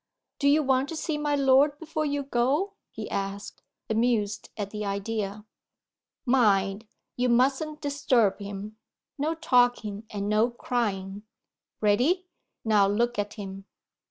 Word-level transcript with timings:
"Do 0.39 0.47
you 0.49 0.63
want 0.63 0.89
to 0.89 0.95
see 0.95 1.15
my 1.19 1.35
lord 1.35 1.77
before 1.77 2.07
you 2.07 2.23
go?" 2.23 2.73
he 2.89 3.07
asked, 3.11 3.61
amused 3.87 4.49
at 4.57 4.71
the 4.71 4.83
idea. 4.83 5.45
"Mind! 6.25 6.87
you 7.15 7.29
mustn't 7.29 7.81
disturb 7.81 8.39
him! 8.39 8.77
No 9.19 9.35
talking, 9.35 10.05
and 10.09 10.27
no 10.27 10.49
crying. 10.49 11.21
Ready? 11.81 12.25
Now 12.65 12.87
look 12.87 13.19
at 13.19 13.35
him." 13.35 13.65